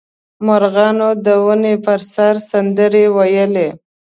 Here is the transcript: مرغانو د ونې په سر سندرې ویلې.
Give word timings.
مرغانو 0.45 1.09
د 1.25 1.27
ونې 1.45 1.73
په 1.85 1.93
سر 2.11 2.35
سندرې 2.49 3.05
ویلې. 3.15 3.67